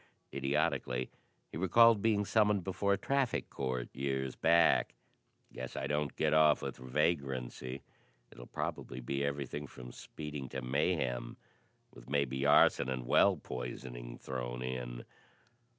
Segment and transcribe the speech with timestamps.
[0.33, 1.11] Idiotically,
[1.51, 4.95] he recalled being summoned before a traffic court, years back.
[5.53, 7.83] "Guess I don't get off with vagrancy;
[8.31, 11.37] it'll probably be everything from speeding to mayhem,
[11.93, 15.05] with maybe arson and well poisoning thrown in."